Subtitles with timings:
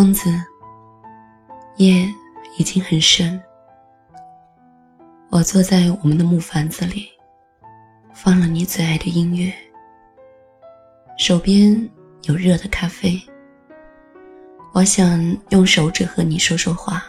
[0.00, 0.30] 疯子，
[1.76, 2.08] 夜
[2.56, 3.38] 已经很深。
[5.28, 7.06] 我坐在我们的木房子里，
[8.14, 9.52] 放了你最爱的音乐，
[11.18, 11.86] 手边
[12.22, 13.20] 有热的咖啡。
[14.72, 17.04] 我想用手指和你说说话。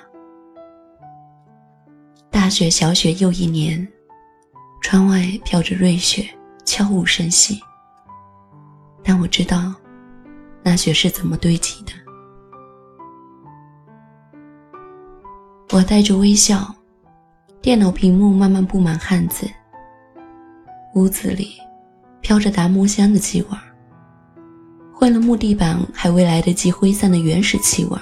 [2.30, 3.88] 大雪小雪又一年，
[4.82, 6.30] 窗外飘着瑞雪，
[6.66, 7.58] 悄无声息。
[9.02, 9.74] 但我知道，
[10.62, 11.94] 那雪是怎么堆积的。
[15.74, 16.76] 我带着微笑，
[17.62, 19.50] 电脑屏幕慢慢布满汗渍。
[20.96, 21.54] 屋子里
[22.20, 23.64] 飘着达摩香的气味儿，
[24.94, 27.98] 混了木地板还未来得及挥散的原始气味。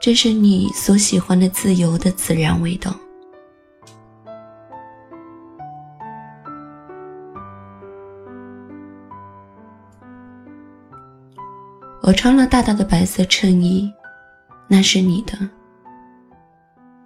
[0.00, 2.94] 这是你所喜欢的自由的自然味道。
[12.00, 13.92] 我穿了大大的白色衬衣，
[14.68, 15.36] 那是你的。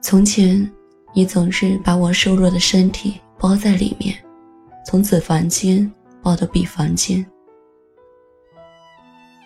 [0.03, 0.71] 从前，
[1.13, 4.17] 你总是把我瘦弱的身体包在里面，
[4.85, 5.91] 从此房间
[6.23, 7.25] 抱到彼房间。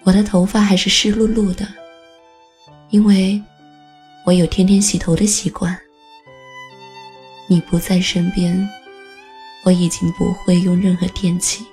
[0.05, 1.67] 我的头发还是湿漉漉的，
[2.91, 3.43] 因为
[4.25, 5.77] 我有天天洗头的习惯。
[7.47, 8.69] 你不在身边，
[9.65, 11.67] 我已经不会用任何电器。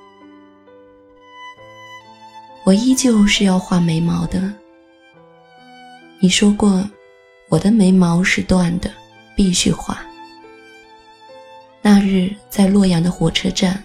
[2.64, 4.54] 我依旧是要画眉毛的。
[6.20, 6.88] 你说过，
[7.52, 8.90] 我的眉毛是断的，
[9.36, 10.00] 必须画。
[11.82, 13.84] 那日在洛阳的火车站，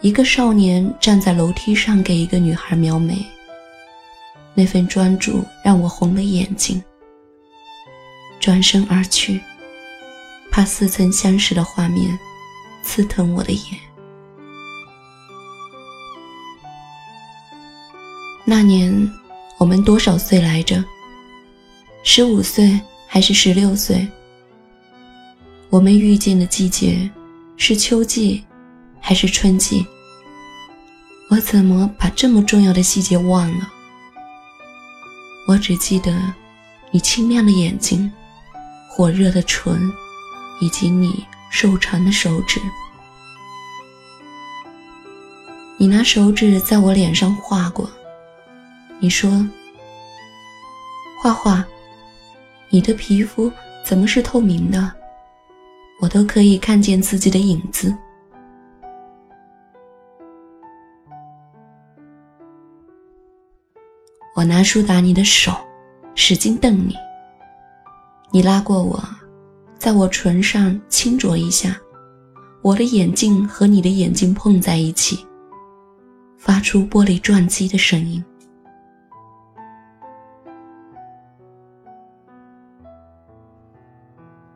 [0.00, 3.22] 一个少年站在楼梯上给一个女孩描眉，
[4.54, 6.82] 那份专注让我红了眼睛。
[8.40, 9.38] 转身而去，
[10.50, 12.18] 怕似曾相识的画面
[12.82, 13.62] 刺疼我的眼。
[18.46, 19.12] 那年，
[19.58, 20.82] 我们多少岁来着？
[22.08, 24.06] 十五岁还是十六岁？
[25.68, 27.10] 我们遇见的季节
[27.56, 28.44] 是秋季
[29.00, 29.84] 还是春季？
[31.28, 33.68] 我怎么把这么重要的细节忘了？
[35.48, 36.16] 我只记得
[36.92, 38.10] 你清亮的眼睛、
[38.88, 39.92] 火热的唇，
[40.60, 42.60] 以及你瘦长的手指。
[45.76, 47.90] 你拿手指在我脸上画过。
[49.00, 49.44] 你说
[51.20, 51.66] ：“画画，
[52.68, 53.50] 你的皮肤
[53.84, 54.92] 怎么是透明的？
[56.00, 57.96] 我都可以看见自己的影子。”
[64.34, 65.52] 我拿书打你的手，
[66.14, 66.94] 使劲瞪你。
[68.30, 69.02] 你拉过我，
[69.78, 71.74] 在我唇上轻啄一下，
[72.60, 75.24] 我的眼睛和你的眼睛碰在一起，
[76.36, 78.22] 发出玻璃撞击的声音。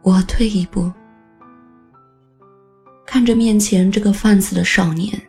[0.02, 0.90] 我退一步，
[3.06, 5.20] 看着面前这个放肆的少年，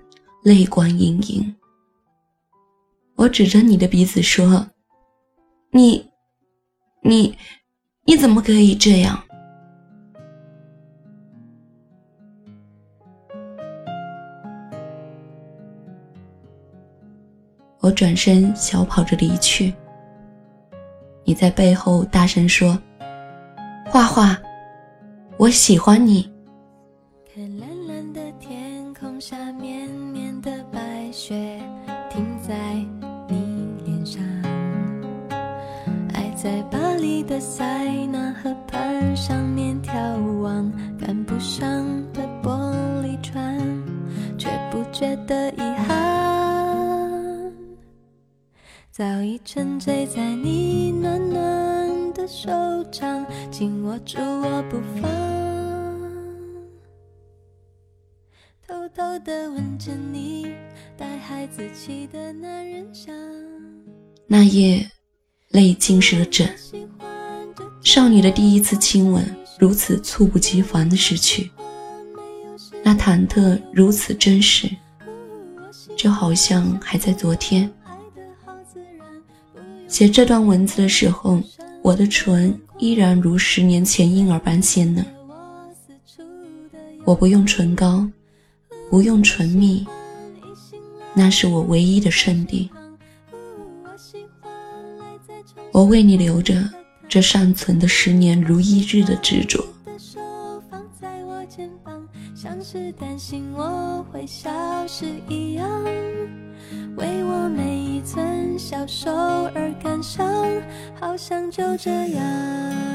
[0.44, 1.56] 泪光盈盈。
[3.16, 4.66] 我指着你的鼻子说
[5.72, 6.10] ：“你，
[7.04, 7.38] 你，
[8.06, 9.22] 你怎么可以这样？”
[17.82, 19.74] 我转身小跑着离去。
[21.26, 22.82] 你在背后大声说
[23.92, 24.40] ：“画画。”
[25.42, 26.30] 我喜欢你。
[27.34, 31.60] 看蓝蓝的天空下，绵绵的白雪
[32.12, 32.54] 停在
[33.28, 34.22] 你脸上。
[36.14, 39.92] 爱在巴黎的塞纳河畔上面眺
[40.44, 41.66] 望，赶不上
[42.14, 43.58] 的玻璃船，
[44.38, 47.52] 却不觉得遗憾。
[48.92, 52.52] 早已沉醉在你暖暖的手
[52.92, 55.41] 掌，紧握住我不放。
[64.28, 64.90] 那夜，
[65.50, 66.50] 泪浸湿了枕。
[67.84, 69.26] 少女的第一次亲吻，
[69.60, 71.52] 如此猝不及防的失去，
[72.84, 74.70] 那忐忑如此真实，
[75.98, 77.70] 就好像还在昨天。
[79.90, 81.42] 写这段文字的时候，
[81.82, 85.06] 我的唇依然如十年前婴儿般鲜嫩。
[87.04, 88.08] 我不用唇膏。
[88.92, 89.88] 不用唇蜜，
[91.14, 92.70] 那是我唯一的圣地。
[95.72, 96.62] 我为你留着
[97.08, 99.66] 这尚存的十年如一日的执着。
[102.36, 104.52] 像是担心我会消
[104.86, 105.66] 失一样，
[106.98, 109.10] 为我每一寸消瘦
[109.56, 110.46] 而感伤，
[111.00, 112.91] 好像就这样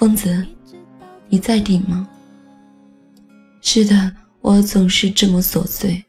[0.00, 0.46] 疯子，
[1.28, 2.08] 你在顶吗？
[3.60, 6.02] 是的，我总是这么琐碎。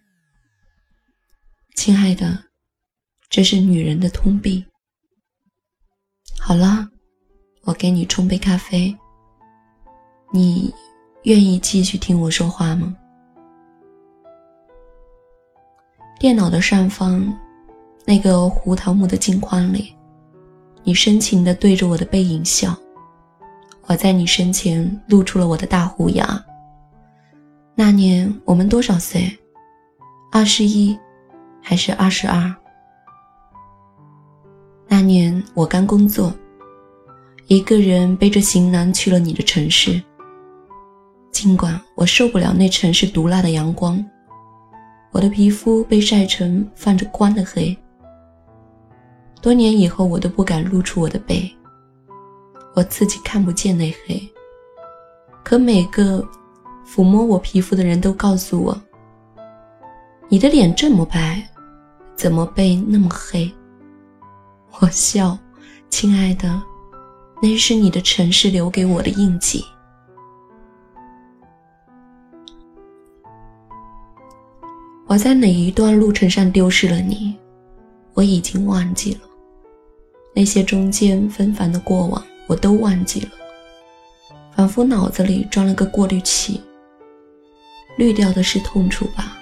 [1.75, 2.41] 亲爱的，
[3.29, 4.65] 这是女人的通病。
[6.39, 6.87] 好了，
[7.63, 8.97] 我给你冲杯咖啡。
[10.31, 10.73] 你
[11.23, 12.95] 愿意继续听我说话吗？
[16.17, 17.37] 电脑的上方，
[18.05, 19.93] 那个胡桃木的镜框里，
[20.81, 22.73] 你深情地对着我的背影笑。
[23.91, 26.41] 我在你身前露出了我的大虎牙。
[27.75, 29.29] 那年我们多少岁？
[30.31, 30.97] 二十一，
[31.61, 32.55] 还是二十二？
[34.87, 36.33] 那年我刚工作，
[37.47, 40.01] 一个人背着行囊去了你的城市。
[41.29, 44.01] 尽管我受不了那城市毒辣的阳光，
[45.11, 47.77] 我的皮肤被晒成泛着光的黑。
[49.41, 51.53] 多年以后，我都不敢露出我的背，
[52.73, 54.21] 我自己看不见那黑。
[55.43, 56.25] 可每个
[56.87, 58.79] 抚摸我皮肤的人都告诉我
[60.29, 61.45] ：“你的脸这么白，
[62.15, 63.51] 怎么背那么黑？”
[64.79, 65.37] 我笑，
[65.89, 66.61] 亲爱的，
[67.41, 69.65] 那是你的城市留给我的印记。
[75.07, 77.35] 我在哪一段路程上丢失了你？
[78.13, 79.19] 我已经忘记了。
[80.33, 83.29] 那些中间纷繁的过往，我都忘记了，
[84.55, 86.61] 仿佛脑子里装了个过滤器，
[87.97, 89.37] 滤掉的是痛楚吧？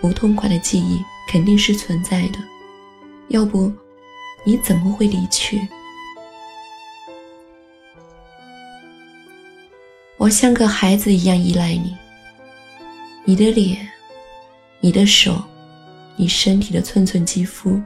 [0.00, 2.38] 不痛快的记忆肯定是存在的，
[3.28, 3.72] 要不
[4.44, 5.66] 你怎么会离去？
[10.18, 11.96] 我像个孩子一样依赖你，
[13.24, 13.86] 你的脸。
[14.78, 15.42] 你的手，
[16.16, 17.80] 你身体的寸寸肌肤，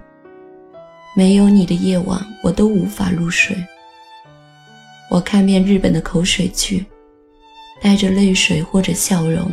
[1.15, 3.57] 没有你的夜晚，我都无法入睡。
[5.11, 6.87] 我看遍日本的口水剧，
[7.83, 9.51] 带着泪水或者笑容，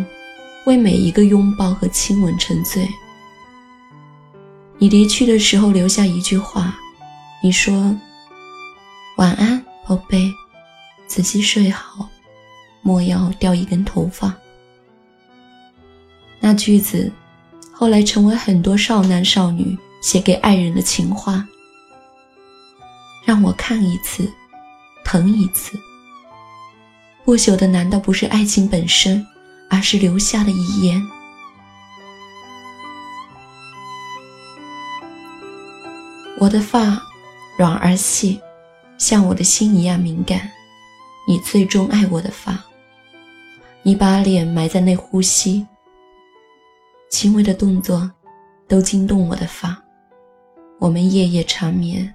[0.68, 2.88] 为每一个拥抱和亲吻沉醉。
[4.78, 6.78] 你离去的时候留下一句话，
[7.42, 7.96] 你说
[9.18, 10.32] ：“晚安，宝贝，
[11.08, 12.08] 仔细睡好，
[12.84, 14.34] 莫要掉一根头发。”
[16.40, 17.12] 那句子。
[17.80, 21.48] 后来成为很多少男少女写给爱人的情话。
[23.24, 24.28] 让我看一次，
[25.08, 25.80] 疼一次。
[27.24, 29.26] 不朽的难道不是爱情本身，
[29.70, 31.02] 而是留下的遗言？
[36.38, 37.02] 我的发
[37.58, 38.42] 软而细，
[38.98, 40.52] 像我的心一样敏感。
[41.26, 42.62] 你最终爱我的发，
[43.84, 45.66] 你把脸埋在那呼吸。
[47.10, 48.12] 轻微的动作，
[48.68, 49.78] 都惊动我的发。
[50.80, 52.14] 我们夜夜缠绵，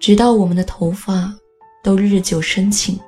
[0.00, 1.32] 直到我们的头发
[1.82, 2.98] 都日久生情。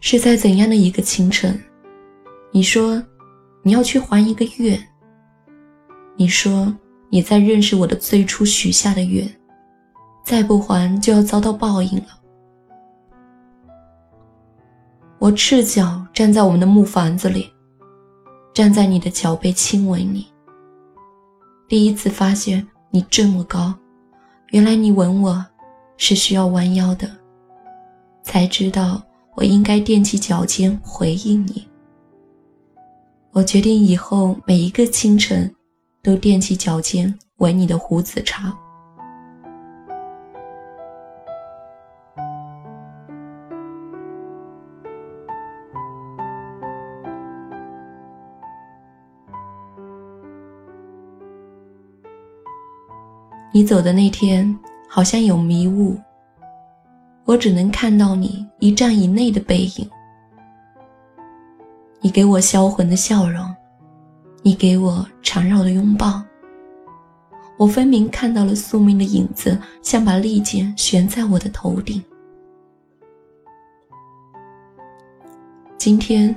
[0.00, 1.58] 是在怎样的一个清晨？
[2.52, 3.02] 你说
[3.62, 4.78] 你要去还一个愿。
[6.16, 6.72] 你说
[7.08, 9.28] 你在认识我的最初许下的愿，
[10.24, 12.06] 再不还就要遭到报应了。
[15.18, 17.50] 我赤脚站在我们的木房子里，
[18.52, 20.26] 站在你的脚背亲吻你。
[21.66, 23.74] 第一次发现你这么高，
[24.54, 25.44] 原来你吻我
[25.96, 27.10] 是需要弯腰的。
[28.22, 29.02] 才知道
[29.34, 31.66] 我应该踮起脚尖回应你。
[33.32, 35.52] 我决定以后每一个清晨，
[36.04, 38.56] 都踮起脚尖吻你的胡子茬。
[53.56, 54.58] 你走的那天，
[54.88, 55.96] 好像有迷雾，
[57.24, 59.88] 我只能看到你一丈以内的背影。
[62.00, 63.48] 你给我销魂的笑容，
[64.42, 66.20] 你给我缠绕的拥抱，
[67.56, 72.02] 我分明看到了宿命的影子，像把利剑悬在我的头顶。
[75.78, 76.34] 今天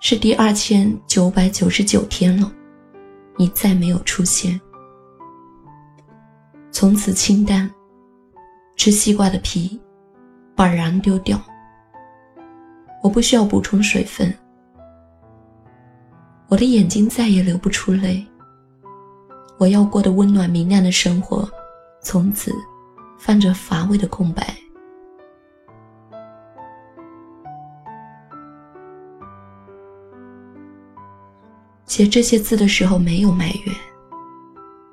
[0.00, 2.48] 是第二千九百九十九天了，
[3.36, 4.60] 你再没有出现。
[6.78, 7.68] 从此清淡，
[8.76, 9.80] 吃西瓜的皮，
[10.54, 11.36] 把瓤丢掉。
[13.02, 14.32] 我不需要补充水分。
[16.46, 18.24] 我的眼睛再也流不出泪。
[19.58, 21.50] 我要过的温暖明亮的生活，
[22.00, 22.52] 从此
[23.18, 24.46] 泛着乏味的空白。
[31.86, 33.74] 写这些字的时候没有埋怨，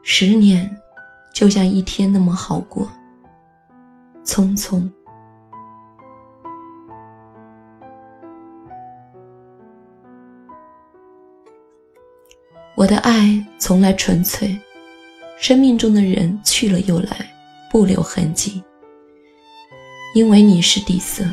[0.02, 0.68] 十年。
[1.36, 2.90] 就像一天那么好过。
[4.24, 4.90] 匆匆。
[12.74, 14.58] 我的爱从来纯粹，
[15.38, 17.30] 生命中的人去了又来，
[17.70, 18.64] 不留痕迹。
[20.14, 21.26] 因为你是底色，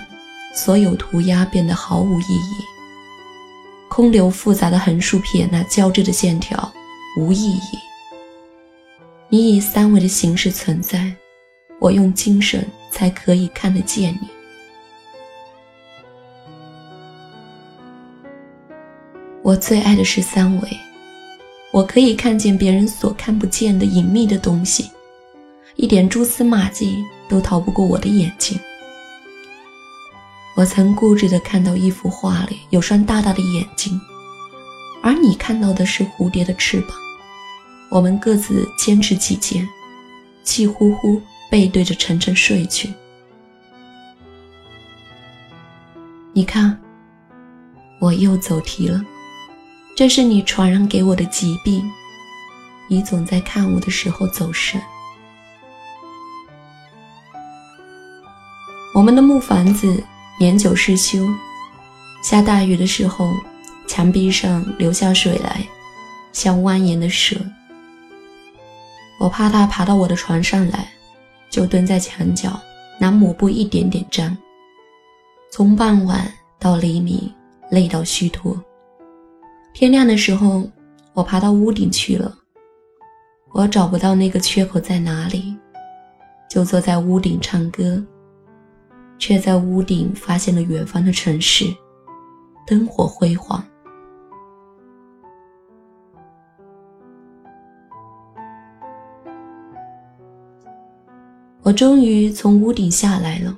[0.53, 2.65] 所有涂鸦变得毫无意义。
[3.89, 6.73] 空留复杂的横竖撇，那交织的线条
[7.17, 7.79] 无意义。
[9.35, 11.11] 你以三维的形式存在，
[11.81, 14.29] 我用精神才可以看得见你。
[19.41, 20.69] 我最爱的是三维。
[21.73, 24.91] 我可以看见别人所看不见的隐秘的东西，
[25.77, 28.61] 一点蛛丝马迹都逃不过我的眼睛。
[30.55, 33.99] 我曾固执地看到一幅画里有双大大的眼睛，
[35.03, 36.91] 而你看到的是蝴蝶的翅膀。
[37.93, 39.69] 我们各自坚持己见，
[40.43, 41.21] 气呼呼
[41.51, 42.91] 背对着沉沉睡去。
[46.33, 46.81] 你看，
[48.01, 48.99] 我又走题了。
[49.95, 51.85] 这是你传染给我的疾病，
[52.89, 54.81] 你总在看我的时候走神。
[58.95, 60.03] 我们的木房子
[60.41, 61.29] 年久失修，
[62.25, 63.35] 下大雨的时候，
[63.87, 65.63] 墙壁上流下水来，
[66.33, 67.37] 像蜿蜒的蛇。
[69.23, 70.93] 我怕它爬到我的床上来，
[71.49, 72.61] 就蹲在墙角，
[72.99, 74.37] 拿抹布一点点沾。
[75.49, 77.33] 从傍晚到黎明，
[77.71, 78.61] 累到虚脱。
[79.73, 80.69] 天亮的时候，
[81.13, 82.37] 我爬到屋顶去了。
[83.53, 85.57] 我找不到那个缺口在哪里，
[86.51, 88.05] 就坐在屋顶唱歌，
[89.21, 91.73] 却在屋顶发现了远方的城市，
[92.67, 93.65] 灯火辉煌。
[101.65, 103.57] 我终于从屋顶下来了。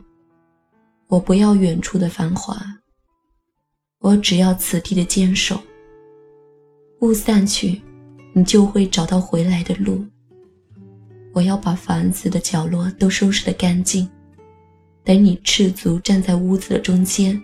[1.08, 2.54] 我不要远处的繁华，
[4.00, 5.58] 我只要此地的坚守。
[7.00, 7.80] 雾散去，
[8.34, 10.04] 你就会找到回来的路。
[11.32, 14.06] 我要把房子的角落都收拾得干净，
[15.02, 17.40] 等你赤足站在屋子的中间。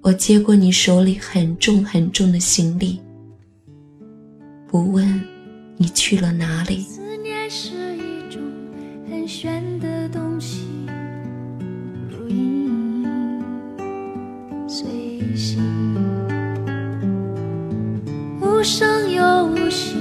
[0.00, 3.00] 我接过你手里很重很重的行李，
[4.66, 5.22] 不问
[5.76, 6.86] 你去了哪里。
[9.28, 10.64] 思念是一种很玄的东西，
[12.10, 13.42] 如影
[14.66, 14.88] 随
[15.36, 15.62] 形。
[18.40, 19.96] 无声又无息，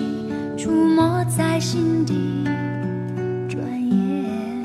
[0.57, 2.45] 出没在心底，
[3.49, 4.63] 转眼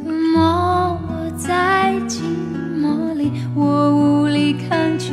[0.00, 2.20] 吞没我在寂
[2.80, 5.12] 寞里，我无力抗拒。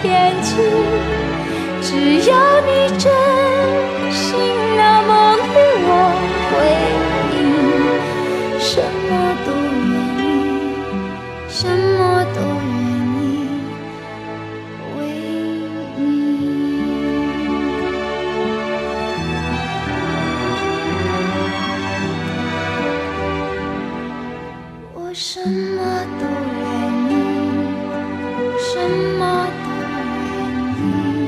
[0.00, 0.56] 天气，
[1.80, 1.88] 只
[2.28, 2.32] 要
[2.62, 3.12] 你真
[4.10, 4.22] 心
[4.76, 5.90] 那么与我
[6.48, 6.52] 回
[7.36, 7.40] 应，
[8.58, 8.70] 什
[9.08, 9.10] 么
[9.44, 9.48] 都
[9.88, 10.20] 愿意，
[11.48, 12.00] 什么
[12.34, 12.80] 都愿
[13.18, 13.20] 意
[14.96, 14.98] 为
[15.96, 16.00] 你，
[24.94, 25.78] 我什么
[26.18, 26.22] 都
[26.58, 26.62] 愿
[27.10, 27.12] 意，
[28.58, 28.70] 什
[29.18, 29.22] 么。
[30.82, 31.21] you.